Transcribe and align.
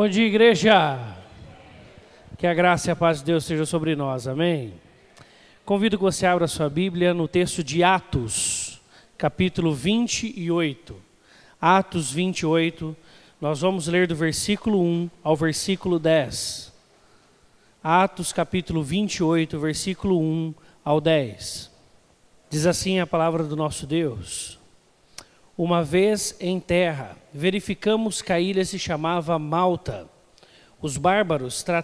Bom 0.00 0.08
dia, 0.08 0.26
igreja. 0.26 0.98
Que 2.38 2.46
a 2.46 2.54
graça 2.54 2.88
e 2.88 2.90
a 2.90 2.96
paz 2.96 3.18
de 3.18 3.26
Deus 3.26 3.44
seja 3.44 3.66
sobre 3.66 3.94
nós. 3.94 4.26
Amém. 4.26 4.72
Convido 5.62 5.98
que 5.98 6.02
você 6.02 6.24
abra 6.24 6.48
sua 6.48 6.70
Bíblia 6.70 7.12
no 7.12 7.28
texto 7.28 7.62
de 7.62 7.84
Atos, 7.84 8.80
capítulo 9.18 9.74
28. 9.74 10.96
Atos 11.60 12.10
28. 12.12 12.96
Nós 13.42 13.60
vamos 13.60 13.88
ler 13.88 14.06
do 14.06 14.16
versículo 14.16 14.80
1 14.80 15.10
ao 15.22 15.36
versículo 15.36 15.98
10. 15.98 16.72
Atos 17.84 18.32
capítulo 18.32 18.82
28, 18.82 19.60
versículo 19.60 20.18
1 20.18 20.54
ao 20.82 20.98
10. 20.98 21.70
Diz 22.48 22.64
assim 22.64 23.00
a 23.00 23.06
palavra 23.06 23.44
do 23.44 23.54
nosso 23.54 23.86
Deus. 23.86 24.59
Uma 25.62 25.84
vez 25.84 26.34
em 26.40 26.58
terra, 26.58 27.18
verificamos 27.34 28.22
que 28.22 28.32
a 28.32 28.40
ilha 28.40 28.64
se 28.64 28.78
chamava 28.78 29.38
Malta. 29.38 30.08
Os 30.80 30.96
bárbaros 30.96 31.62
tra 31.62 31.82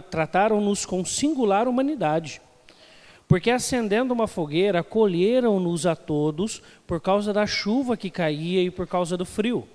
trataram-nos 0.00 0.86
com 0.86 1.04
singular 1.04 1.68
humanidade, 1.68 2.40
porque 3.28 3.50
acendendo 3.50 4.14
uma 4.14 4.26
fogueira, 4.26 4.80
acolheram-nos 4.80 5.84
a 5.84 5.94
todos 5.94 6.62
por 6.86 7.02
causa 7.02 7.34
da 7.34 7.46
chuva 7.46 7.98
que 7.98 8.08
caía 8.08 8.62
e 8.62 8.70
por 8.70 8.86
causa 8.86 9.14
do 9.14 9.26
frio. 9.26 9.68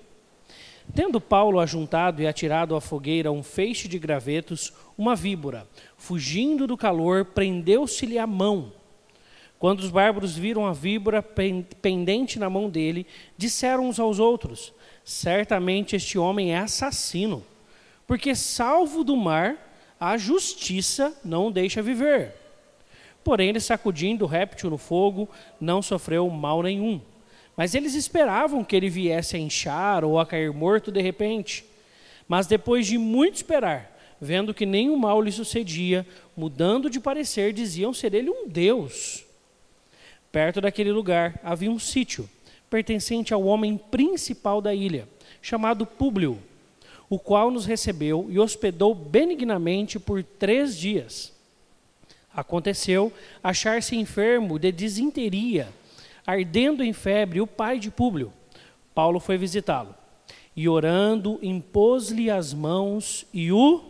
Tendo 0.92 1.20
Paulo 1.20 1.60
ajuntado 1.60 2.20
e 2.20 2.26
atirado 2.26 2.74
à 2.74 2.80
fogueira 2.80 3.30
um 3.30 3.44
feixe 3.44 3.86
de 3.86 4.00
gravetos, 4.00 4.72
uma 4.98 5.14
víbora, 5.14 5.64
fugindo 5.96 6.66
do 6.66 6.76
calor, 6.76 7.24
prendeu-se-lhe 7.26 8.18
a 8.18 8.26
mão 8.26 8.72
quando 9.58 9.80
os 9.80 9.90
bárbaros 9.90 10.36
viram 10.36 10.66
a 10.66 10.72
víbora 10.72 11.22
pendente 11.22 12.38
na 12.38 12.48
mão 12.48 12.70
dele, 12.70 13.06
disseram 13.36 13.88
uns 13.88 13.98
aos 13.98 14.18
outros: 14.18 14.72
Certamente 15.04 15.96
este 15.96 16.18
homem 16.18 16.52
é 16.52 16.58
assassino, 16.58 17.44
porque, 18.06 18.34
salvo 18.34 19.02
do 19.02 19.16
mar, 19.16 19.56
a 19.98 20.16
justiça 20.16 21.18
não 21.24 21.48
o 21.48 21.50
deixa 21.50 21.82
viver. 21.82 22.34
Porém, 23.24 23.48
ele, 23.48 23.60
sacudindo 23.60 24.24
o 24.24 24.28
réptil 24.28 24.70
no 24.70 24.78
fogo, 24.78 25.28
não 25.60 25.82
sofreu 25.82 26.28
mal 26.30 26.62
nenhum. 26.62 27.00
Mas 27.56 27.74
eles 27.74 27.94
esperavam 27.94 28.62
que 28.62 28.76
ele 28.76 28.88
viesse 28.88 29.34
a 29.34 29.40
inchar 29.40 30.04
ou 30.04 30.20
a 30.20 30.24
cair 30.24 30.52
morto 30.52 30.92
de 30.92 31.02
repente. 31.02 31.64
Mas 32.28 32.46
depois 32.46 32.86
de 32.86 32.96
muito 32.96 33.34
esperar, 33.34 33.98
vendo 34.20 34.54
que 34.54 34.64
nenhum 34.64 34.96
mal 34.96 35.20
lhe 35.20 35.32
sucedia, 35.32 36.06
mudando 36.36 36.88
de 36.88 37.00
parecer, 37.00 37.52
diziam 37.52 37.92
ser 37.92 38.14
ele 38.14 38.30
um 38.30 38.48
Deus. 38.48 39.27
Perto 40.30 40.60
daquele 40.60 40.92
lugar 40.92 41.40
havia 41.42 41.70
um 41.70 41.78
sítio, 41.78 42.28
pertencente 42.68 43.32
ao 43.32 43.44
homem 43.44 43.78
principal 43.78 44.60
da 44.60 44.74
ilha, 44.74 45.08
chamado 45.40 45.86
Públio, 45.86 46.38
o 47.08 47.18
qual 47.18 47.50
nos 47.50 47.64
recebeu 47.64 48.26
e 48.28 48.38
hospedou 48.38 48.94
benignamente 48.94 49.98
por 49.98 50.22
três 50.22 50.76
dias. 50.76 51.32
Aconteceu 52.32 53.12
achar-se 53.42 53.96
enfermo 53.96 54.58
de 54.58 54.70
disenteria, 54.70 55.68
ardendo 56.26 56.84
em 56.84 56.92
febre 56.92 57.40
o 57.40 57.46
pai 57.46 57.78
de 57.78 57.90
Públio. 57.90 58.32
Paulo 58.94 59.18
foi 59.18 59.38
visitá-lo 59.38 59.94
e, 60.54 60.68
orando, 60.68 61.38
impôs-lhe 61.40 62.30
as 62.30 62.52
mãos 62.52 63.24
e 63.32 63.50
o 63.50 63.82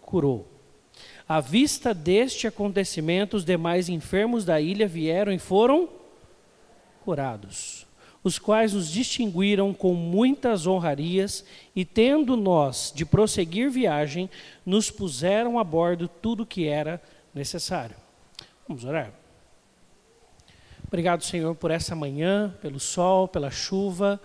curou. 0.00 0.57
À 1.28 1.40
vista 1.40 1.92
deste 1.92 2.46
acontecimento, 2.46 3.36
os 3.36 3.44
demais 3.44 3.90
enfermos 3.90 4.46
da 4.46 4.58
ilha 4.60 4.88
vieram 4.88 5.30
e 5.30 5.38
foram 5.38 5.86
curados, 7.04 7.86
os 8.24 8.38
quais 8.38 8.74
os 8.74 8.90
distinguiram 8.90 9.74
com 9.74 9.92
muitas 9.92 10.66
honrarias, 10.66 11.44
e 11.76 11.84
tendo 11.84 12.34
nós 12.34 12.90
de 12.94 13.04
prosseguir 13.04 13.70
viagem, 13.70 14.30
nos 14.64 14.90
puseram 14.90 15.58
a 15.58 15.64
bordo 15.64 16.08
tudo 16.08 16.44
o 16.44 16.46
que 16.46 16.66
era 16.66 17.00
necessário. 17.34 17.96
Vamos 18.66 18.84
orar. 18.84 19.12
Obrigado, 20.86 21.22
Senhor, 21.22 21.54
por 21.54 21.70
essa 21.70 21.94
manhã, 21.94 22.56
pelo 22.62 22.80
sol, 22.80 23.28
pela 23.28 23.50
chuva, 23.50 24.18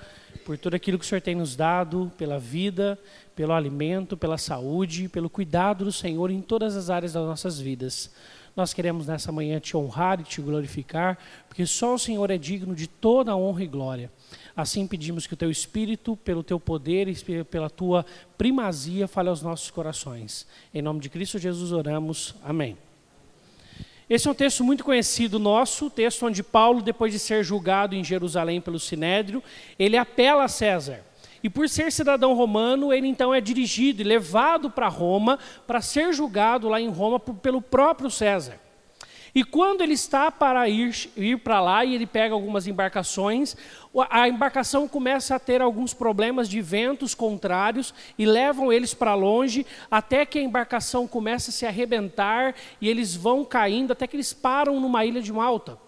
por 0.44 0.58
tudo 0.58 0.76
aquilo 0.76 1.00
que 1.00 1.06
o 1.06 1.08
Senhor 1.08 1.22
tem 1.22 1.36
nos 1.36 1.56
dado, 1.56 2.12
pela 2.18 2.38
vida, 2.38 3.00
pelo 3.36 3.54
alimento, 3.54 4.16
pela 4.16 4.38
saúde, 4.38 5.10
pelo 5.10 5.30
cuidado 5.30 5.86
do 5.86 5.92
Senhor 5.92 6.30
em 6.30 6.42
todas 6.42 6.76
as 6.76 6.90
áreas 6.90 7.14
das 7.14 7.24
nossas 7.24 7.60
vidas. 7.60 8.12
Nós 8.56 8.74
queremos 8.74 9.08
nessa 9.08 9.32
manhã 9.32 9.60
te 9.60 9.76
honrar 9.76 10.20
e 10.20 10.24
te 10.24 10.40
glorificar, 10.40 11.18
porque 11.48 11.66
só 11.66 11.96
o 11.96 12.00
Senhor 12.00 12.30
é 12.30 12.38
digno 12.38 12.76
de 12.76 12.88
toda 12.88 13.32
a 13.32 13.36
honra 13.36 13.64
e 13.64 13.68
glória. 13.68 14.12
Assim 14.56 14.86
pedimos 14.86 15.26
que 15.26 15.34
o 15.34 15.38
teu 15.38 15.50
Espírito, 15.50 16.16
pelo 16.18 16.44
teu 16.44 16.60
poder 16.60 17.08
e 17.08 17.44
pela 17.46 17.70
tua 17.70 18.06
primazia, 18.38 19.08
fale 19.08 19.30
aos 19.30 19.42
nossos 19.42 19.72
corações. 19.72 20.46
Em 20.72 20.82
nome 20.82 21.00
de 21.00 21.10
Cristo 21.10 21.40
Jesus 21.40 21.72
oramos. 21.72 22.36
Amém. 22.44 22.78
Esse 24.10 24.28
é 24.28 24.32
um 24.32 24.36
texto 24.36 24.64
muito 24.64 24.84
conhecido 24.84 25.40
nosso, 25.40 25.90
texto 25.90 26.26
onde 26.26 26.44
Paulo, 26.44 26.82
depois 26.82 27.14
de 27.14 27.20
ser 27.20 27.44
julgado 27.44 27.96
em 27.96 28.04
Jerusalém 28.04 28.60
pelo 28.60 28.80
Sinédrio, 28.80 29.42
ele 29.80 29.98
apela 29.98 30.44
a 30.44 30.48
César. 30.48 31.04
E 31.42 31.50
por 31.50 31.68
ser 31.68 31.92
cidadão 31.92 32.34
romano, 32.34 32.94
ele 32.94 33.08
então 33.08 33.34
é 33.34 33.42
dirigido 33.42 34.02
e 34.02 34.06
levado 34.06 34.70
para 34.70 34.88
Roma 34.88 35.38
para 35.68 35.82
ser 35.82 36.14
julgado 36.14 36.70
lá 36.70 36.80
em 36.80 36.90
Roma 36.90 37.20
pelo 37.20 37.62
próprio 37.62 38.10
César. 38.10 38.63
E 39.36 39.44
quando 39.44 39.82
ele 39.82 39.94
está 39.94 40.30
para 40.30 40.70
ir, 40.70 41.10
ir 41.18 41.40
para 41.40 41.60
lá 41.60 41.84
e 41.84 41.96
ele 41.96 42.06
pega 42.06 42.36
algumas 42.36 42.68
embarcações, 42.68 43.56
a 44.10 44.30
embarcação 44.30 44.88
começa 44.88 45.36
a 45.36 45.40
ter 45.40 45.60
alguns 45.60 45.92
problemas 45.92 46.48
de 46.48 46.62
ventos 46.62 47.16
contrários 47.16 47.96
e 48.16 48.28
levam 48.28 48.72
eles 48.72 48.94
para 48.94 49.16
longe, 49.16 49.66
até 49.90 50.24
que 50.24 50.38
a 50.38 50.44
embarcação 50.44 51.08
começa 51.08 51.50
a 51.50 51.54
se 51.54 51.66
arrebentar 51.66 52.54
e 52.80 52.88
eles 52.88 53.16
vão 53.16 53.44
caindo, 53.44 53.92
até 53.92 54.06
que 54.06 54.16
eles 54.16 54.34
param 54.34 54.80
numa 54.80 55.04
ilha 55.04 55.22
de 55.22 55.34
Malta. 55.34 55.80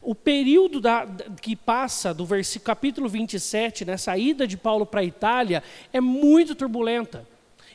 O 0.00 0.14
período 0.14 0.80
da, 0.80 1.06
que 1.42 1.56
passa 1.56 2.14
do 2.14 2.24
versículo, 2.24 2.66
capítulo 2.66 3.08
27, 3.08 3.84
nessa 3.84 4.16
ida 4.16 4.46
de 4.46 4.56
Paulo 4.56 4.86
para 4.86 5.00
a 5.00 5.04
Itália, 5.04 5.62
é 5.92 6.00
muito 6.00 6.54
turbulenta. 6.54 7.26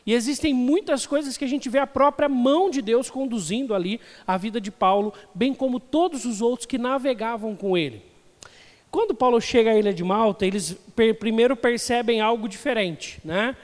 E 0.06 0.14
existem 0.14 0.54
muitas 0.54 1.06
coisas 1.06 1.38
que 1.38 1.46
a 1.46 1.48
gente 1.48 1.70
vê 1.70 1.78
a 1.80 1.88
própria 1.88 2.28
mão 2.28 2.70
de 2.70 2.82
Deus 2.82 3.10
conduzindo 3.10 3.76
ali 3.76 4.00
a 4.26 4.38
vida 4.38 4.60
de 4.60 4.72
Paulo, 4.72 5.14
bem 5.34 5.54
como 5.54 5.80
todos 5.80 6.26
os 6.26 6.42
outros 6.42 6.66
que 6.66 6.78
navegavam 6.78 7.56
com 7.56 7.78
ele. 7.78 8.02
Quando 8.90 9.16
Paulo 9.16 9.40
chega 9.40 9.72
à 9.72 9.78
ilha 9.78 9.94
de 9.94 10.04
Malta, 10.04 10.46
eles 10.46 10.76
primeiro 11.20 11.56
percebem 11.56 12.20
algo 12.20 12.50
diferente, 12.50 13.20
né? 13.24 13.56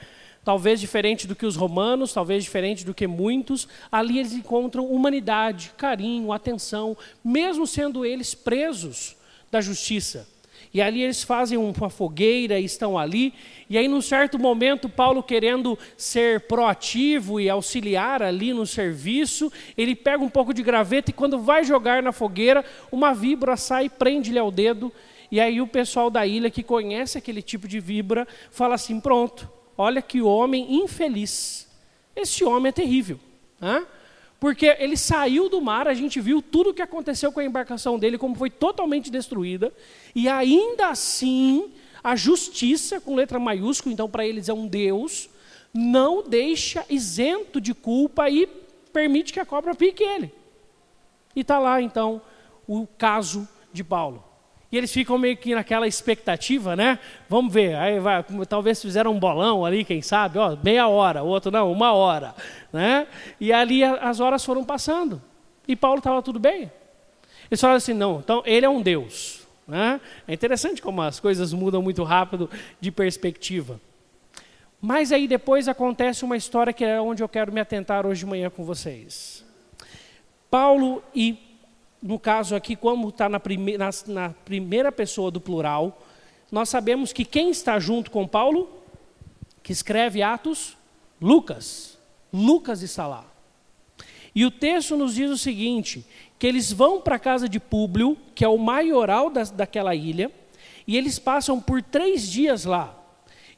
talvez 0.48 0.80
diferente 0.80 1.26
do 1.26 1.36
que 1.36 1.44
os 1.44 1.56
romanos, 1.56 2.14
talvez 2.14 2.42
diferente 2.42 2.82
do 2.82 2.94
que 2.94 3.06
muitos, 3.06 3.68
ali 3.92 4.18
eles 4.18 4.32
encontram 4.32 4.86
humanidade, 4.86 5.74
carinho, 5.76 6.32
atenção, 6.32 6.96
mesmo 7.22 7.66
sendo 7.66 8.02
eles 8.02 8.34
presos 8.34 9.14
da 9.50 9.60
justiça. 9.60 10.26
E 10.72 10.82
ali 10.82 11.02
eles 11.02 11.22
fazem 11.22 11.56
uma 11.56 11.90
fogueira 11.90 12.58
e 12.58 12.64
estão 12.64 12.98
ali. 12.98 13.32
E 13.70 13.78
aí, 13.78 13.88
num 13.88 14.02
certo 14.02 14.38
momento, 14.38 14.88
Paulo, 14.88 15.22
querendo 15.22 15.78
ser 15.96 16.40
proativo 16.42 17.40
e 17.40 17.48
auxiliar 17.48 18.22
ali 18.22 18.52
no 18.52 18.66
serviço, 18.66 19.50
ele 19.76 19.94
pega 19.94 20.22
um 20.22 20.28
pouco 20.28 20.52
de 20.52 20.62
graveta 20.62 21.10
e, 21.10 21.14
quando 21.14 21.38
vai 21.38 21.64
jogar 21.64 22.02
na 22.02 22.12
fogueira, 22.12 22.64
uma 22.92 23.14
víbora 23.14 23.56
sai 23.56 23.86
e 23.86 23.90
prende-lhe 23.90 24.38
ao 24.38 24.50
dedo. 24.50 24.92
E 25.30 25.40
aí, 25.40 25.60
o 25.60 25.66
pessoal 25.66 26.10
da 26.10 26.26
ilha 26.26 26.50
que 26.50 26.62
conhece 26.62 27.18
aquele 27.18 27.42
tipo 27.42 27.66
de 27.66 27.80
víbora 27.80 28.26
fala 28.50 28.74
assim: 28.74 29.00
pronto, 29.00 29.50
olha 29.76 30.02
que 30.02 30.20
homem 30.20 30.76
infeliz. 30.76 31.66
Esse 32.14 32.44
homem 32.44 32.68
é 32.68 32.72
terrível. 32.72 33.18
Né? 33.60 33.86
Porque 34.40 34.76
ele 34.78 34.96
saiu 34.96 35.48
do 35.48 35.60
mar, 35.60 35.88
a 35.88 35.94
gente 35.94 36.20
viu 36.20 36.40
tudo 36.40 36.70
o 36.70 36.74
que 36.74 36.82
aconteceu 36.82 37.32
com 37.32 37.40
a 37.40 37.44
embarcação 37.44 37.98
dele, 37.98 38.16
como 38.16 38.36
foi 38.36 38.50
totalmente 38.50 39.10
destruída, 39.10 39.72
e 40.14 40.28
ainda 40.28 40.88
assim, 40.88 41.72
a 42.04 42.14
justiça, 42.14 43.00
com 43.00 43.16
letra 43.16 43.38
maiúscula, 43.40 43.92
então 43.92 44.08
para 44.08 44.24
eles 44.24 44.48
é 44.48 44.52
um 44.52 44.68
Deus, 44.68 45.28
não 45.74 46.22
deixa 46.22 46.84
isento 46.88 47.60
de 47.60 47.74
culpa 47.74 48.30
e 48.30 48.46
permite 48.92 49.32
que 49.32 49.40
a 49.40 49.46
cobra 49.46 49.74
pique 49.74 50.04
ele. 50.04 50.32
E 51.34 51.40
está 51.40 51.58
lá 51.58 51.82
então 51.82 52.22
o 52.66 52.86
caso 52.86 53.48
de 53.72 53.82
Paulo. 53.82 54.27
E 54.70 54.76
eles 54.76 54.92
ficam 54.92 55.16
meio 55.16 55.36
que 55.36 55.54
naquela 55.54 55.86
expectativa, 55.86 56.76
né? 56.76 56.98
Vamos 57.28 57.52
ver, 57.52 57.74
aí 57.76 57.98
vai, 57.98 58.22
talvez 58.46 58.80
fizeram 58.82 59.12
um 59.12 59.18
bolão 59.18 59.64
ali, 59.64 59.82
quem 59.84 60.02
sabe, 60.02 60.38
ó, 60.38 60.56
meia 60.62 60.86
hora, 60.88 61.22
o 61.22 61.26
outro 61.26 61.50
não, 61.50 61.72
uma 61.72 61.92
hora, 61.92 62.34
né? 62.70 63.06
E 63.40 63.50
ali 63.50 63.82
as 63.82 64.20
horas 64.20 64.44
foram 64.44 64.64
passando. 64.64 65.22
E 65.66 65.74
Paulo 65.74 65.98
estava 65.98 66.22
tudo 66.22 66.38
bem. 66.38 66.70
Eles 67.50 67.60
falaram 67.60 67.78
assim, 67.78 67.94
não, 67.94 68.18
então 68.18 68.42
ele 68.44 68.66
é 68.66 68.68
um 68.68 68.82
Deus. 68.82 69.46
Né? 69.66 70.00
É 70.26 70.32
interessante 70.32 70.80
como 70.80 71.02
as 71.02 71.20
coisas 71.20 71.52
mudam 71.52 71.82
muito 71.82 72.02
rápido 72.02 72.50
de 72.80 72.90
perspectiva. 72.90 73.80
Mas 74.80 75.12
aí 75.12 75.26
depois 75.26 75.68
acontece 75.68 76.24
uma 76.24 76.36
história 76.36 76.72
que 76.72 76.84
é 76.84 77.00
onde 77.00 77.22
eu 77.22 77.28
quero 77.28 77.52
me 77.52 77.60
atentar 77.60 78.06
hoje 78.06 78.20
de 78.20 78.26
manhã 78.26 78.48
com 78.48 78.64
vocês. 78.64 79.44
Paulo 80.50 81.02
e 81.14 81.47
no 82.02 82.18
caso 82.18 82.54
aqui, 82.54 82.76
como 82.76 83.08
está 83.08 83.28
na, 83.28 83.40
prime 83.40 83.76
na, 83.76 83.90
na 84.06 84.30
primeira 84.30 84.92
pessoa 84.92 85.30
do 85.30 85.40
plural, 85.40 86.02
nós 86.50 86.68
sabemos 86.68 87.12
que 87.12 87.24
quem 87.24 87.50
está 87.50 87.78
junto 87.78 88.10
com 88.10 88.26
Paulo? 88.26 88.78
que 89.68 89.72
escreve 89.72 90.22
Atos, 90.22 90.78
Lucas. 91.20 91.98
Lucas 92.32 92.80
está 92.80 93.06
lá. 93.06 93.30
E 94.34 94.46
o 94.46 94.50
texto 94.50 94.96
nos 94.96 95.14
diz 95.14 95.30
o 95.30 95.36
seguinte: 95.36 96.06
que 96.38 96.46
eles 96.46 96.72
vão 96.72 97.02
para 97.02 97.16
a 97.16 97.18
casa 97.18 97.46
de 97.46 97.60
Públio, 97.60 98.16
que 98.34 98.42
é 98.42 98.48
o 98.48 98.56
maioral 98.56 99.28
da, 99.28 99.42
daquela 99.42 99.94
ilha, 99.94 100.32
e 100.86 100.96
eles 100.96 101.18
passam 101.18 101.60
por 101.60 101.82
três 101.82 102.26
dias 102.30 102.64
lá. 102.64 102.98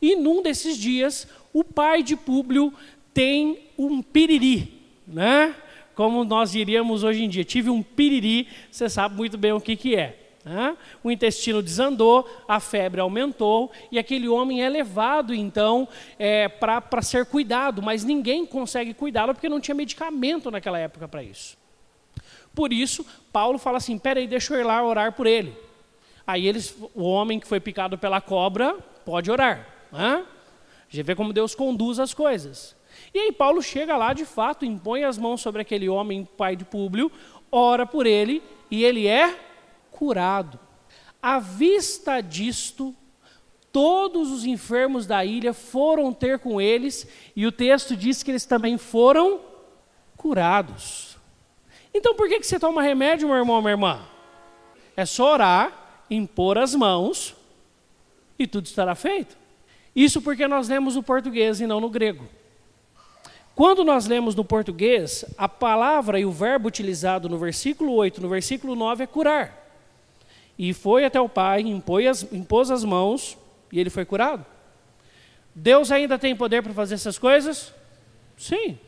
E 0.03 0.17
num 0.17 0.43
desses 0.43 0.77
dias, 0.77 1.29
o 1.53 1.63
pai 1.63 2.03
de 2.03 2.17
Públio 2.17 2.75
tem 3.15 3.61
um 3.79 4.03
piriri, 4.03 4.83
né? 5.07 5.55
Como 5.95 6.25
nós 6.25 6.53
diríamos 6.53 7.05
hoje 7.05 7.25
em 7.25 7.29
dia, 7.29 7.45
tive 7.45 7.71
um 7.71 7.83
piriri, 7.83 8.49
você 8.71 8.89
sabe 8.89 9.17
muito 9.17 9.37
bem 9.37 9.53
o 9.53 9.61
que, 9.61 9.77
que 9.77 9.97
é. 9.97 10.21
Né? 10.45 10.77
O 11.05 11.11
intestino 11.11 11.63
desandou, 11.63 12.29
a 12.49 12.59
febre 12.61 13.01
aumentou 13.01 13.71
e 13.93 13.99
aquele 13.99 14.29
homem 14.29 14.63
é 14.63 14.69
levado 14.69 15.35
então 15.35 15.87
é, 16.19 16.49
para 16.49 17.03
ser 17.03 17.27
cuidado, 17.27 17.83
mas 17.83 18.05
ninguém 18.05 18.47
consegue 18.47 18.95
cuidá-lo 18.95 19.35
porque 19.35 19.49
não 19.49 19.61
tinha 19.61 19.75
medicamento 19.75 20.51
naquela 20.51 20.79
época 20.79 21.07
para 21.07 21.23
isso. 21.23 21.59
Por 22.55 22.73
isso, 22.73 23.05
Paulo 23.33 23.59
fala 23.59 23.77
assim: 23.77 23.99
peraí, 23.99 24.27
deixa 24.27 24.55
eu 24.55 24.61
ir 24.61 24.65
lá 24.65 24.83
orar 24.85 25.13
por 25.13 25.27
ele. 25.27 25.55
Aí 26.27 26.47
eles, 26.47 26.77
o 26.95 27.03
homem 27.03 27.39
que 27.39 27.47
foi 27.47 27.61
picado 27.61 27.99
pela 27.99 28.21
cobra 28.21 28.75
pode 29.05 29.31
orar. 29.31 29.67
Né? 29.93 30.25
Já 30.89 31.03
vê 31.03 31.15
como 31.15 31.33
Deus 31.33 31.55
conduz 31.55 31.99
as 31.99 32.15
coisas. 32.15 32.77
E 33.13 33.19
aí 33.19 33.33
Paulo 33.33 33.61
chega 33.61 33.97
lá, 33.97 34.13
de 34.13 34.25
fato, 34.25 34.65
impõe 34.65 35.05
as 35.05 35.19
mãos 35.19 35.41
sobre 35.41 35.63
aquele 35.63 35.89
homem, 35.89 36.29
pai 36.37 36.55
de 36.55 36.65
Públio, 36.65 37.11
ora 37.51 37.85
por 37.85 38.07
ele 38.07 38.43
e 38.71 38.85
ele 38.85 39.07
é 39.07 39.37
curado. 39.91 40.59
À 41.21 41.39
vista 41.39 42.21
disto, 42.21 42.95
todos 43.73 44.31
os 44.31 44.45
enfermos 44.45 45.07
da 45.07 45.25
ilha 45.25 45.53
foram 45.53 46.13
ter 46.13 46.39
com 46.39 46.61
eles, 46.61 47.07
e 47.35 47.47
o 47.47 47.53
texto 47.53 47.97
diz 47.97 48.23
que 48.23 48.31
eles 48.31 48.45
também 48.45 48.79
foram 48.79 49.41
curados. 50.17 51.19
Então 51.93 52.15
por 52.15 52.29
que, 52.29 52.39
que 52.39 52.47
você 52.47 52.59
toma 52.59 52.83
remédio, 52.83 53.29
meu 53.29 53.37
irmão, 53.37 53.61
minha 53.61 53.73
irmã? 53.73 54.01
É 54.97 55.05
só 55.05 55.33
orar, 55.33 56.05
impor 56.09 56.59
as 56.59 56.75
mãos, 56.75 57.35
e 58.39 58.47
tudo 58.47 58.67
estará 58.67 58.95
feito. 58.95 59.37
Isso 59.95 60.23
porque 60.23 60.47
nós 60.47 60.69
lemos 60.69 60.95
no 60.95 61.03
português 61.03 61.61
e 61.61 61.67
não 61.67 61.81
no 61.81 61.91
grego. 61.91 62.27
Quando 63.55 63.85
nós 63.85 64.07
lemos 64.07 64.35
no 64.35 64.45
português, 64.45 65.25
a 65.37 65.49
palavra 65.49 66.19
e 66.19 66.25
o 66.25 66.33
verbo 66.33 66.69
utilizado 66.69 67.29
no 67.29 67.39
versículo 67.39 67.93
8, 67.95 68.21
no 68.21 68.29
versículo 68.29 68.75
9 68.75 69.05
é 69.05 69.07
curar. 69.07 69.61
E 70.59 70.73
foi 70.73 71.05
até 71.05 71.21
o 71.21 71.29
pai, 71.29 71.65
as, 72.09 72.23
impôs 72.33 72.71
as 72.71 72.85
mãos 72.85 73.37
e 73.73 73.81
ele 73.81 73.91
foi 73.91 74.05
curado. 74.05 74.45
Deus 75.55 75.91
ainda 75.91 76.19
tem 76.19 76.35
poder 76.37 76.63
para 76.63 76.73
fazer 76.73 76.95
essas 76.95 77.19
coisas? 77.19 77.73
Sim. 78.37 78.79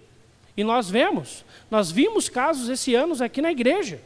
E 0.57 0.63
nós 0.63 0.89
vemos, 0.91 1.45
nós 1.71 1.91
vimos 1.91 2.29
casos 2.29 2.69
esse 2.69 2.95
ano 2.95 3.23
aqui 3.23 3.41
na 3.41 3.51
igreja. 3.51 4.01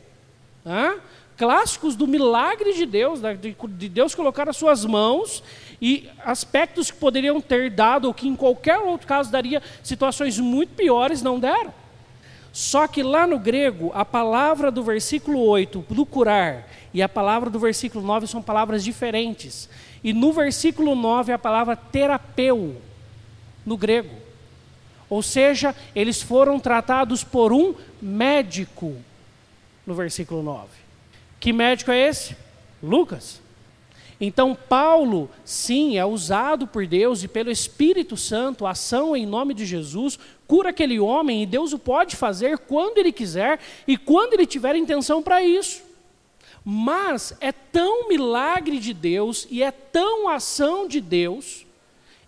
Né? 0.64 1.00
Clássicos 1.37 1.94
do 1.97 2.06
milagre 2.06 2.73
de 2.73 2.87
Deus, 2.87 3.20
de 3.70 3.88
Deus 3.88 4.14
colocar 4.14 4.49
as 4.49 4.56
suas 4.56 4.85
mãos 4.85 5.43
e 5.81 6.08
aspectos 6.25 6.90
que 6.90 6.99
poderiam 6.99 7.40
ter 7.40 7.70
dado, 7.70 8.06
ou 8.06 8.14
que 8.14 8.28
em 8.28 8.37
qualquer 8.37 8.78
outro 8.78 9.06
caso 9.06 9.31
daria 9.31 9.62
situações 9.82 10.38
muito 10.38 10.75
piores, 10.75 11.23
não 11.23 11.38
deram. 11.38 11.73
Só 12.52 12.87
que 12.88 13.02
lá 13.02 13.26
no 13.26 13.38
grego, 13.38 13.93
a 13.94 14.05
palavra 14.05 14.70
do 14.70 14.82
versículo 14.82 15.40
8, 15.40 15.84
do 15.90 16.06
curar, 16.06 16.67
e 16.94 17.02
a 17.02 17.08
palavra 17.08 17.50
do 17.50 17.58
versículo 17.58 18.02
9 18.05 18.26
são 18.26 18.40
palavras 18.40 18.82
diferentes. 18.82 19.69
E 20.02 20.14
no 20.14 20.32
versículo 20.32 20.94
9 20.94 21.32
a 21.32 21.38
palavra 21.38 21.76
terapeu, 21.76 22.81
no 23.67 23.76
grego. 23.76 24.14
Ou 25.11 25.23
seja, 25.23 25.75
eles 25.94 26.23
foram 26.23 26.58
tratados 26.58 27.23
por 27.23 27.52
um 27.52 27.75
médico, 28.00 28.96
no 29.87 29.94
versículo 29.94 30.43
9. 30.43 30.69
Que 31.38 31.52
médico 31.52 31.90
é 31.90 32.08
esse? 32.08 32.37
Lucas. 32.82 33.40
Então, 34.20 34.54
Paulo, 34.54 35.30
sim, 35.44 35.98
é 35.98 36.04
usado 36.04 36.66
por 36.66 36.86
Deus 36.86 37.22
e 37.22 37.28
pelo 37.28 37.50
Espírito 37.50 38.16
Santo, 38.16 38.66
ação 38.66 39.14
em 39.14 39.26
nome 39.26 39.52
de 39.52 39.66
Jesus, 39.66 40.18
cura 40.46 40.70
aquele 40.70 40.98
homem 40.98 41.42
e 41.42 41.46
Deus 41.46 41.72
o 41.72 41.78
pode 41.78 42.16
fazer 42.16 42.58
quando 42.58 42.98
ele 42.98 43.12
quiser 43.12 43.60
e 43.86 43.96
quando 43.96 44.32
ele 44.32 44.46
tiver 44.46 44.74
intenção 44.74 45.22
para 45.22 45.42
isso. 45.42 45.82
Mas 46.64 47.36
é 47.40 47.52
tão 47.52 48.08
milagre 48.08 48.78
de 48.78 48.94
Deus 48.94 49.46
e 49.50 49.62
é 49.62 49.70
tão 49.70 50.28
ação 50.28 50.88
de 50.88 51.00
Deus, 51.00 51.66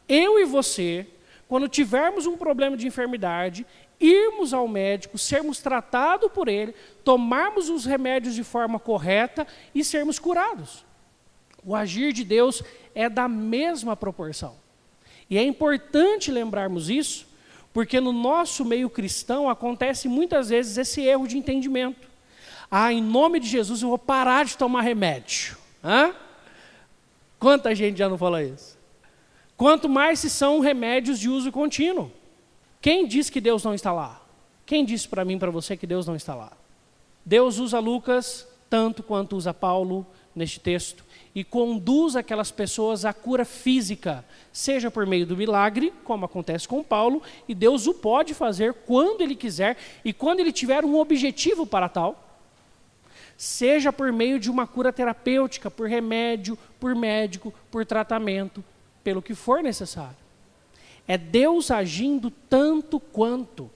eu 0.06 0.38
e 0.38 0.44
você, 0.44 1.06
quando 1.48 1.68
tivermos 1.68 2.26
um 2.26 2.36
problema 2.36 2.76
de 2.76 2.86
enfermidade, 2.86 3.66
irmos 3.98 4.52
ao 4.52 4.68
médico, 4.68 5.16
sermos 5.16 5.58
tratados 5.58 6.30
por 6.30 6.48
ele, 6.48 6.74
tomarmos 7.02 7.70
os 7.70 7.84
remédios 7.84 8.34
de 8.34 8.44
forma 8.44 8.78
correta 8.78 9.46
e 9.74 9.82
sermos 9.82 10.18
curados. 10.18 10.87
O 11.64 11.74
agir 11.74 12.12
de 12.12 12.24
Deus 12.24 12.62
é 12.94 13.08
da 13.08 13.28
mesma 13.28 13.96
proporção. 13.96 14.56
E 15.28 15.36
é 15.36 15.42
importante 15.42 16.30
lembrarmos 16.30 16.88
isso, 16.88 17.26
porque 17.72 18.00
no 18.00 18.12
nosso 18.12 18.64
meio 18.64 18.88
cristão 18.88 19.48
acontece 19.48 20.08
muitas 20.08 20.48
vezes 20.48 20.78
esse 20.78 21.02
erro 21.02 21.26
de 21.26 21.36
entendimento. 21.36 22.08
Ah, 22.70 22.92
em 22.92 23.02
nome 23.02 23.40
de 23.40 23.48
Jesus 23.48 23.82
eu 23.82 23.88
vou 23.88 23.98
parar 23.98 24.44
de 24.44 24.56
tomar 24.56 24.82
remédio. 24.82 25.56
Hã? 25.82 26.14
Quanta 27.38 27.74
gente 27.74 27.98
já 27.98 28.08
não 28.08 28.18
fala 28.18 28.42
isso? 28.42 28.76
Quanto 29.56 29.88
mais 29.88 30.20
se 30.20 30.30
são 30.30 30.60
remédios 30.60 31.18
de 31.18 31.28
uso 31.28 31.50
contínuo. 31.50 32.10
Quem 32.80 33.06
diz 33.06 33.28
que 33.28 33.40
Deus 33.40 33.64
não 33.64 33.74
está 33.74 33.92
lá? 33.92 34.22
Quem 34.64 34.84
disse 34.84 35.08
para 35.08 35.24
mim 35.24 35.38
para 35.38 35.50
você 35.50 35.76
que 35.76 35.86
Deus 35.86 36.06
não 36.06 36.14
está 36.14 36.34
lá? 36.34 36.52
Deus 37.24 37.58
usa 37.58 37.78
Lucas 37.78 38.46
tanto 38.70 39.02
quanto 39.02 39.36
usa 39.36 39.52
Paulo 39.52 40.06
neste 40.34 40.60
texto 40.60 41.04
e 41.34 41.44
conduz 41.44 42.16
aquelas 42.16 42.50
pessoas 42.50 43.04
à 43.04 43.12
cura 43.12 43.44
física, 43.44 44.24
seja 44.52 44.90
por 44.90 45.06
meio 45.06 45.26
do 45.26 45.36
milagre, 45.36 45.92
como 46.04 46.24
acontece 46.24 46.66
com 46.66 46.82
Paulo, 46.82 47.22
e 47.48 47.54
Deus 47.54 47.86
o 47.86 47.94
pode 47.94 48.34
fazer 48.34 48.74
quando 48.74 49.20
ele 49.20 49.36
quiser 49.36 49.76
e 50.04 50.12
quando 50.12 50.40
ele 50.40 50.52
tiver 50.52 50.84
um 50.84 50.96
objetivo 50.96 51.66
para 51.66 51.88
tal 51.88 52.24
seja 53.38 53.92
por 53.92 54.12
meio 54.12 54.40
de 54.40 54.50
uma 54.50 54.66
cura 54.66 54.92
terapêutica, 54.92 55.70
por 55.70 55.88
remédio, 55.88 56.58
por 56.80 56.96
médico, 56.96 57.54
por 57.70 57.86
tratamento, 57.86 58.64
pelo 59.04 59.22
que 59.22 59.32
for 59.32 59.62
necessário. 59.62 60.16
É 61.06 61.16
Deus 61.16 61.70
agindo 61.70 62.32
tanto 62.50 62.98
quanto, 62.98 63.70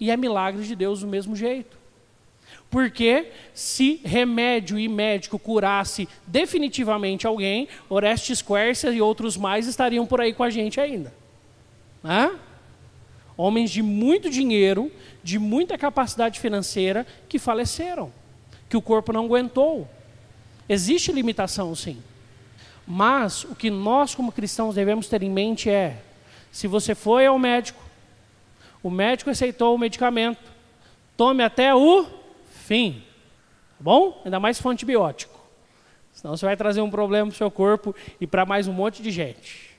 e 0.00 0.10
é 0.10 0.16
milagre 0.16 0.64
de 0.64 0.74
Deus 0.74 1.00
do 1.00 1.06
mesmo 1.06 1.36
jeito. 1.36 1.78
Porque 2.70 3.30
se 3.54 4.00
remédio 4.04 4.78
e 4.78 4.88
médico 4.88 5.38
curasse 5.38 6.08
definitivamente 6.26 7.26
alguém, 7.26 7.68
Orestes 7.88 8.42
Quercia 8.42 8.90
e 8.90 9.00
outros 9.00 9.36
mais 9.36 9.66
estariam 9.66 10.04
por 10.04 10.20
aí 10.20 10.32
com 10.32 10.42
a 10.42 10.50
gente 10.50 10.80
ainda. 10.80 11.12
Hã? 12.04 12.32
Homens 13.36 13.70
de 13.70 13.82
muito 13.82 14.30
dinheiro, 14.30 14.90
de 15.22 15.38
muita 15.38 15.76
capacidade 15.76 16.40
financeira, 16.40 17.06
que 17.28 17.38
faleceram 17.38 18.12
que 18.68 18.76
o 18.76 18.82
corpo 18.82 19.12
não 19.12 19.24
aguentou. 19.24 19.88
Existe 20.68 21.12
limitação, 21.12 21.74
sim. 21.74 22.02
Mas 22.86 23.44
o 23.44 23.54
que 23.54 23.70
nós, 23.70 24.14
como 24.14 24.32
cristãos, 24.32 24.74
devemos 24.74 25.08
ter 25.08 25.22
em 25.22 25.30
mente 25.30 25.68
é: 25.68 25.98
se 26.50 26.66
você 26.66 26.94
foi 26.94 27.26
ao 27.26 27.38
médico, 27.38 27.82
o 28.82 28.90
médico 28.90 29.30
aceitou 29.30 29.74
o 29.74 29.78
medicamento, 29.78 30.42
tome 31.16 31.42
até 31.42 31.74
o 31.74 32.06
fim. 32.66 33.02
Tá 33.78 33.84
bom? 33.84 34.20
Ainda 34.24 34.40
mais 34.40 34.56
se 34.56 34.62
for 34.62 34.70
antibiótico. 34.70 35.38
Senão 36.12 36.36
você 36.36 36.44
vai 36.44 36.56
trazer 36.56 36.80
um 36.80 36.90
problema 36.90 37.28
para 37.28 37.34
o 37.34 37.36
seu 37.36 37.50
corpo 37.50 37.94
e 38.20 38.26
para 38.26 38.44
mais 38.44 38.66
um 38.66 38.72
monte 38.72 39.02
de 39.02 39.10
gente. 39.10 39.76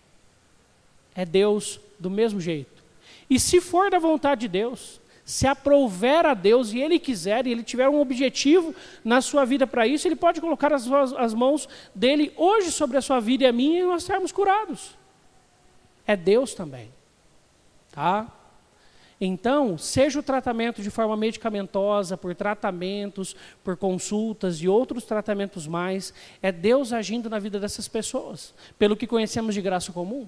É 1.16 1.26
Deus 1.26 1.80
do 2.00 2.10
mesmo 2.10 2.40
jeito. 2.40 2.84
E 3.30 3.40
se 3.40 3.60
for 3.60 3.90
da 3.90 4.00
vontade 4.00 4.42
de 4.42 4.48
Deus, 4.48 5.02
se 5.26 5.46
aprouver 5.46 6.26
a 6.26 6.34
Deus 6.34 6.72
e 6.72 6.80
Ele 6.80 7.00
quiser, 7.00 7.46
e 7.46 7.52
Ele 7.52 7.64
tiver 7.64 7.90
um 7.90 8.00
objetivo 8.00 8.74
na 9.04 9.20
sua 9.20 9.44
vida 9.44 9.68
para 9.68 9.86
isso, 9.86 10.08
Ele 10.08 10.16
pode 10.16 10.40
colocar 10.40 10.72
as, 10.72 10.90
as 11.18 11.34
mãos 11.34 11.68
dele 11.94 12.32
hoje 12.38 12.72
sobre 12.72 12.98
a 12.98 13.02
sua 13.02 13.20
vida 13.20 13.44
e 13.44 13.48
a 13.48 13.52
minha 13.52 13.82
e 13.82 13.84
nós 13.84 14.04
sermos 14.04 14.32
curados. 14.32 14.96
É 16.06 16.16
Deus 16.16 16.54
também. 16.54 16.90
Tá? 17.92 18.32
Então, 19.20 19.78
seja 19.78 20.20
o 20.20 20.24
tratamento 20.24 20.82
de 20.82 20.92
forma 20.92 21.18
medicamentosa, 21.18 22.16
por 22.16 22.36
tratamentos, 22.36 23.36
por 23.64 23.76
consultas 23.76 24.58
e 24.58 24.68
outros 24.68 25.06
tratamentos 25.06 25.66
mais, 25.66 26.14
é 26.42 26.52
Deus 26.52 26.94
agindo 26.94 27.30
na 27.30 27.40
vida 27.40 27.60
dessas 27.60 27.88
pessoas, 27.88 28.54
pelo 28.78 28.96
que 28.96 29.08
conhecemos 29.08 29.56
de 29.56 29.62
graça 29.62 29.92
comum 29.92 30.28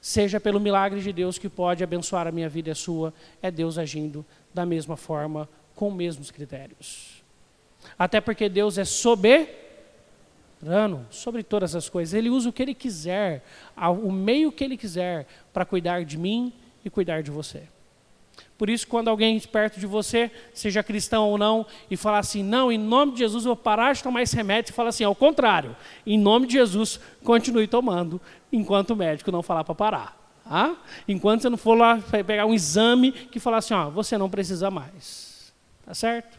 seja 0.00 0.38
pelo 0.40 0.60
milagre 0.60 1.00
de 1.00 1.12
Deus 1.12 1.38
que 1.38 1.48
pode 1.48 1.82
abençoar 1.82 2.26
a 2.26 2.32
minha 2.32 2.48
vida 2.48 2.68
e 2.68 2.72
a 2.72 2.74
sua, 2.74 3.12
é 3.40 3.50
Deus 3.50 3.78
agindo 3.78 4.24
da 4.52 4.66
mesma 4.66 4.96
forma, 4.96 5.48
com 5.74 5.88
os 5.88 5.94
mesmos 5.94 6.30
critérios. 6.30 7.22
Até 7.98 8.20
porque 8.20 8.48
Deus 8.48 8.78
é 8.78 8.84
sober, 8.84 9.62
soberano 10.60 11.06
sobre 11.10 11.42
todas 11.42 11.74
as 11.74 11.88
coisas. 11.88 12.14
Ele 12.14 12.30
usa 12.30 12.48
o 12.48 12.52
que 12.52 12.62
ele 12.62 12.74
quiser, 12.74 13.44
o 14.02 14.12
meio 14.12 14.52
que 14.52 14.62
ele 14.62 14.76
quiser, 14.76 15.26
para 15.52 15.64
cuidar 15.64 16.04
de 16.04 16.16
mim 16.16 16.52
e 16.84 16.90
cuidar 16.90 17.22
de 17.22 17.30
você. 17.30 17.62
Por 18.62 18.70
isso, 18.70 18.86
quando 18.86 19.08
alguém 19.08 19.40
perto 19.40 19.80
de 19.80 19.88
você, 19.88 20.30
seja 20.54 20.84
cristão 20.84 21.28
ou 21.28 21.36
não, 21.36 21.66
e 21.90 21.96
falar 21.96 22.20
assim, 22.20 22.44
não, 22.44 22.70
em 22.70 22.78
nome 22.78 23.10
de 23.10 23.18
Jesus 23.18 23.44
eu 23.44 23.56
vou 23.56 23.56
parar 23.56 23.92
de 23.92 24.00
tomar 24.00 24.22
esse 24.22 24.36
remédio, 24.36 24.70
e 24.70 24.72
fala 24.72 24.90
assim, 24.90 25.02
ao 25.02 25.16
contrário, 25.16 25.74
em 26.06 26.16
nome 26.16 26.46
de 26.46 26.52
Jesus, 26.52 27.00
continue 27.24 27.66
tomando, 27.66 28.20
enquanto 28.52 28.90
o 28.90 28.96
médico 28.96 29.32
não 29.32 29.42
falar 29.42 29.64
para 29.64 29.74
parar. 29.74 30.40
Ah? 30.46 30.76
Enquanto 31.08 31.42
você 31.42 31.48
não 31.48 31.56
for 31.56 31.74
lá 31.74 31.98
pegar 32.24 32.46
um 32.46 32.54
exame 32.54 33.10
que 33.10 33.40
falar 33.40 33.56
assim, 33.56 33.74
ó, 33.74 33.90
você 33.90 34.16
não 34.16 34.30
precisa 34.30 34.70
mais. 34.70 35.52
Tá 35.84 35.92
certo? 35.92 36.38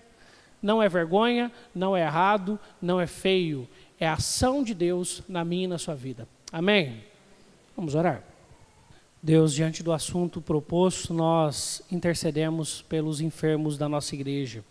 Não 0.62 0.82
é 0.82 0.88
vergonha, 0.88 1.52
não 1.76 1.94
é 1.94 2.04
errado, 2.04 2.58
não 2.82 3.02
é 3.02 3.06
feio. 3.06 3.68
É 4.00 4.08
a 4.08 4.14
ação 4.14 4.64
de 4.64 4.74
Deus 4.74 5.22
na 5.28 5.44
minha 5.44 5.66
e 5.66 5.68
na 5.68 5.78
sua 5.78 5.94
vida. 5.94 6.26
Amém? 6.54 7.04
Vamos 7.76 7.96
orar. 7.96 8.24
Deus, 9.26 9.54
diante 9.54 9.82
do 9.82 9.94
assunto 9.94 10.42
proposto, 10.42 11.14
nós 11.14 11.82
intercedemos 11.90 12.82
pelos 12.82 13.22
enfermos 13.22 13.78
da 13.78 13.88
nossa 13.88 14.14
igreja. 14.14 14.66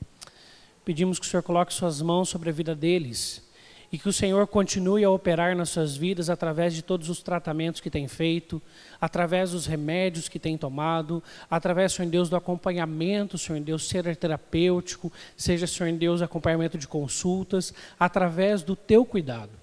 Pedimos 0.84 1.18
que 1.18 1.24
o 1.24 1.28
Senhor 1.28 1.42
coloque 1.42 1.72
suas 1.72 2.02
mãos 2.02 2.28
sobre 2.28 2.50
a 2.50 2.52
vida 2.52 2.74
deles 2.74 3.42
e 3.90 3.96
que 3.96 4.10
o 4.10 4.12
Senhor 4.12 4.46
continue 4.46 5.04
a 5.04 5.10
operar 5.10 5.56
nas 5.56 5.70
suas 5.70 5.96
vidas 5.96 6.28
através 6.28 6.74
de 6.74 6.82
todos 6.82 7.08
os 7.08 7.22
tratamentos 7.22 7.80
que 7.80 7.88
tem 7.88 8.06
feito, 8.06 8.60
através 9.00 9.52
dos 9.52 9.64
remédios 9.64 10.28
que 10.28 10.38
tem 10.38 10.58
tomado, 10.58 11.22
através, 11.50 11.94
Senhor 11.94 12.10
Deus, 12.10 12.28
do 12.28 12.36
acompanhamento, 12.36 13.38
Senhor 13.38 13.58
Deus, 13.62 13.88
ser 13.88 14.14
terapêutico, 14.16 15.10
seja, 15.34 15.66
Senhor 15.66 15.96
Deus, 15.96 16.20
acompanhamento 16.20 16.76
de 16.76 16.86
consultas, 16.86 17.72
através 17.98 18.62
do 18.62 18.76
teu 18.76 19.02
cuidado. 19.06 19.61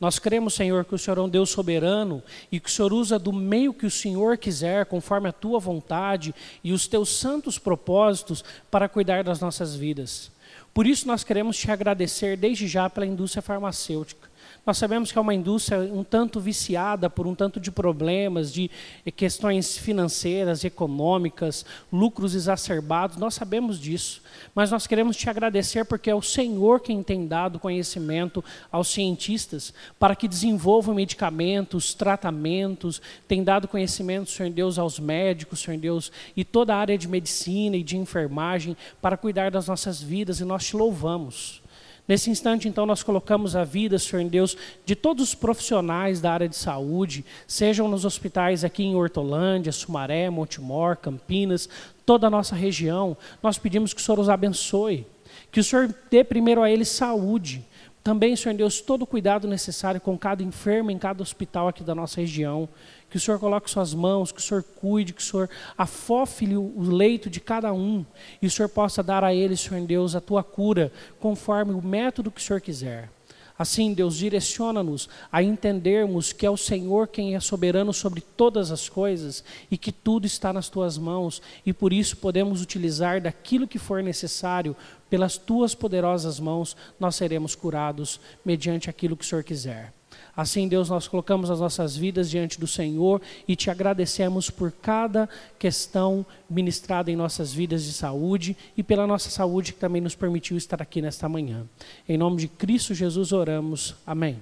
Nós 0.00 0.18
cremos, 0.18 0.54
Senhor, 0.54 0.84
que 0.84 0.94
o 0.94 0.98
Senhor 0.98 1.18
é 1.18 1.20
um 1.20 1.28
Deus 1.28 1.50
soberano 1.50 2.22
e 2.52 2.60
que 2.60 2.68
o 2.68 2.72
Senhor 2.72 2.92
usa 2.92 3.18
do 3.18 3.32
meio 3.32 3.74
que 3.74 3.86
o 3.86 3.90
Senhor 3.90 4.36
quiser, 4.38 4.86
conforme 4.86 5.28
a 5.28 5.32
tua 5.32 5.58
vontade 5.58 6.34
e 6.62 6.72
os 6.72 6.86
teus 6.86 7.08
santos 7.08 7.58
propósitos 7.58 8.44
para 8.70 8.88
cuidar 8.88 9.24
das 9.24 9.40
nossas 9.40 9.74
vidas. 9.74 10.30
Por 10.72 10.86
isso 10.86 11.06
nós 11.06 11.24
queremos 11.24 11.56
te 11.56 11.70
agradecer 11.70 12.36
desde 12.36 12.68
já 12.68 12.88
pela 12.88 13.06
indústria 13.06 13.42
farmacêutica. 13.42 14.27
Nós 14.66 14.76
sabemos 14.76 15.10
que 15.10 15.18
é 15.18 15.20
uma 15.20 15.34
indústria 15.34 15.78
um 15.80 16.04
tanto 16.04 16.40
viciada 16.40 17.08
por 17.08 17.26
um 17.26 17.34
tanto 17.34 17.58
de 17.58 17.70
problemas, 17.70 18.52
de 18.52 18.70
questões 19.16 19.78
financeiras, 19.78 20.62
econômicas, 20.62 21.64
lucros 21.92 22.34
exacerbados, 22.34 23.16
nós 23.16 23.34
sabemos 23.34 23.80
disso. 23.80 24.22
Mas 24.54 24.70
nós 24.70 24.86
queremos 24.86 25.16
te 25.16 25.30
agradecer 25.30 25.84
porque 25.84 26.10
é 26.10 26.14
o 26.14 26.20
Senhor 26.20 26.80
quem 26.80 27.02
tem 27.02 27.26
dado 27.26 27.58
conhecimento 27.58 28.44
aos 28.70 28.88
cientistas 28.88 29.72
para 29.98 30.14
que 30.14 30.28
desenvolvam 30.28 30.94
medicamentos, 30.94 31.94
tratamentos, 31.94 33.00
tem 33.26 33.42
dado 33.42 33.68
conhecimento, 33.68 34.30
Senhor 34.30 34.50
Deus, 34.52 34.78
aos 34.78 34.98
médicos, 34.98 35.60
Senhor 35.60 35.78
Deus, 35.78 36.12
e 36.36 36.44
toda 36.44 36.74
a 36.74 36.78
área 36.78 36.98
de 36.98 37.08
medicina 37.08 37.76
e 37.76 37.82
de 37.82 37.96
enfermagem 37.96 38.76
para 39.00 39.16
cuidar 39.16 39.50
das 39.50 39.68
nossas 39.68 40.02
vidas 40.02 40.40
e 40.40 40.44
nós 40.44 40.64
te 40.66 40.76
louvamos. 40.76 41.62
Nesse 42.08 42.30
instante, 42.30 42.66
então, 42.66 42.86
nós 42.86 43.02
colocamos 43.02 43.54
a 43.54 43.64
vida, 43.64 43.98
Senhor 43.98 44.24
Deus, 44.24 44.56
de 44.86 44.96
todos 44.96 45.28
os 45.28 45.34
profissionais 45.34 46.22
da 46.22 46.32
área 46.32 46.48
de 46.48 46.56
saúde, 46.56 47.22
sejam 47.46 47.86
nos 47.86 48.06
hospitais 48.06 48.64
aqui 48.64 48.82
em 48.82 48.96
Hortolândia, 48.96 49.70
Sumaré, 49.70 50.30
Montemor, 50.30 50.96
Campinas, 50.96 51.68
toda 52.06 52.26
a 52.26 52.30
nossa 52.30 52.56
região. 52.56 53.14
Nós 53.42 53.58
pedimos 53.58 53.92
que 53.92 54.00
o 54.00 54.02
Senhor 54.02 54.18
os 54.18 54.30
abençoe, 54.30 55.06
que 55.52 55.60
o 55.60 55.64
Senhor 55.64 55.94
dê 56.10 56.24
primeiro 56.24 56.62
a 56.62 56.70
eles 56.70 56.88
saúde. 56.88 57.62
Também, 58.08 58.34
Senhor 58.34 58.56
Deus, 58.56 58.80
todo 58.80 59.02
o 59.02 59.06
cuidado 59.06 59.46
necessário 59.46 60.00
com 60.00 60.16
cada 60.16 60.42
enfermo 60.42 60.90
em 60.90 60.96
cada 60.96 61.22
hospital 61.22 61.68
aqui 61.68 61.84
da 61.84 61.94
nossa 61.94 62.22
região 62.22 62.66
que 63.10 63.18
o 63.18 63.20
Senhor 63.20 63.38
coloque 63.38 63.70
suas 63.70 63.92
mãos, 63.92 64.32
que 64.32 64.38
o 64.38 64.42
Senhor 64.42 64.62
cuide, 64.62 65.12
que 65.12 65.20
o 65.20 65.24
Senhor 65.24 65.50
afofe 65.76 66.56
o 66.56 66.80
leito 66.80 67.28
de 67.28 67.38
cada 67.38 67.70
um, 67.70 68.06
e 68.40 68.46
o 68.46 68.50
Senhor 68.50 68.70
possa 68.70 69.02
dar 69.02 69.22
a 69.22 69.34
eles, 69.34 69.60
Senhor 69.60 69.86
Deus, 69.86 70.14
a 70.14 70.22
tua 70.22 70.42
cura, 70.42 70.90
conforme 71.20 71.74
o 71.74 71.82
método 71.82 72.30
que 72.30 72.40
o 72.40 72.42
Senhor 72.42 72.62
quiser. 72.62 73.10
Assim, 73.58 73.92
Deus, 73.92 74.16
direciona-nos 74.16 75.08
a 75.32 75.42
entendermos 75.42 76.32
que 76.32 76.46
é 76.46 76.50
o 76.50 76.56
Senhor 76.56 77.08
quem 77.08 77.34
é 77.34 77.40
soberano 77.40 77.92
sobre 77.92 78.20
todas 78.20 78.70
as 78.70 78.88
coisas 78.88 79.42
e 79.68 79.76
que 79.76 79.90
tudo 79.90 80.26
está 80.26 80.52
nas 80.52 80.68
tuas 80.68 80.96
mãos 80.96 81.42
e 81.66 81.72
por 81.72 81.92
isso 81.92 82.16
podemos 82.18 82.62
utilizar 82.62 83.20
daquilo 83.20 83.66
que 83.66 83.78
for 83.78 84.00
necessário, 84.00 84.76
pelas 85.10 85.36
tuas 85.36 85.74
poderosas 85.74 86.38
mãos, 86.38 86.76
nós 87.00 87.16
seremos 87.16 87.56
curados 87.56 88.20
mediante 88.44 88.88
aquilo 88.88 89.16
que 89.16 89.24
o 89.24 89.26
Senhor 89.26 89.42
quiser. 89.42 89.97
Assim, 90.38 90.68
Deus, 90.68 90.88
nós 90.88 91.08
colocamos 91.08 91.50
as 91.50 91.58
nossas 91.58 91.96
vidas 91.96 92.30
diante 92.30 92.60
do 92.60 92.66
Senhor 92.68 93.20
e 93.48 93.56
te 93.56 93.72
agradecemos 93.72 94.48
por 94.48 94.70
cada 94.70 95.28
questão 95.58 96.24
ministrada 96.48 97.10
em 97.10 97.16
nossas 97.16 97.52
vidas 97.52 97.82
de 97.82 97.92
saúde 97.92 98.56
e 98.76 98.84
pela 98.84 99.04
nossa 99.04 99.30
saúde 99.30 99.72
que 99.72 99.80
também 99.80 100.00
nos 100.00 100.14
permitiu 100.14 100.56
estar 100.56 100.80
aqui 100.80 101.02
nesta 101.02 101.28
manhã. 101.28 101.66
Em 102.08 102.16
nome 102.16 102.36
de 102.36 102.46
Cristo 102.46 102.94
Jesus 102.94 103.32
oramos. 103.32 103.96
Amém. 104.06 104.40